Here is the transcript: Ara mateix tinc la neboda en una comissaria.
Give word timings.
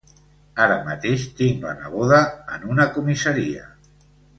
Ara 0.65 0.77
mateix 0.87 1.27
tinc 1.41 1.67
la 1.67 1.75
neboda 1.83 2.25
en 2.59 2.69
una 2.75 2.91
comissaria. 3.01 3.73